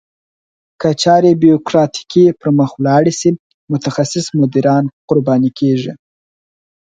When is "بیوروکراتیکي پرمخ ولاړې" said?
1.41-3.13